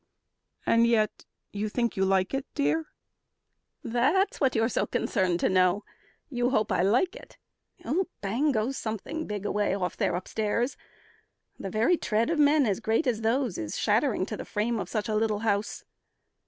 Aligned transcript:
"And 0.65 0.87
yet 0.87 1.25
you 1.51 1.69
think 1.69 1.95
you 1.95 2.03
like 2.03 2.33
it, 2.33 2.47
dear?" 2.55 2.85
"That's 3.83 4.41
what 4.41 4.55
you're 4.55 4.67
so 4.67 4.87
concerned 4.87 5.39
to 5.41 5.47
know! 5.47 5.83
You 6.27 6.49
hope 6.49 6.71
I 6.71 6.81
like 6.81 7.15
it. 7.15 7.37
Bang 8.19 8.51
goes 8.51 8.77
something 8.77 9.27
big 9.27 9.45
away 9.45 9.75
Off 9.75 9.95
there 9.95 10.15
upstairs. 10.15 10.75
The 11.59 11.69
very 11.69 11.97
tread 11.97 12.31
of 12.31 12.39
men 12.39 12.65
As 12.65 12.79
great 12.79 13.05
as 13.05 13.21
those 13.21 13.59
is 13.59 13.77
shattering 13.77 14.25
to 14.25 14.35
the 14.35 14.43
frame 14.43 14.79
Of 14.79 14.89
such 14.89 15.07
a 15.07 15.13
little 15.13 15.41
house. 15.45 15.83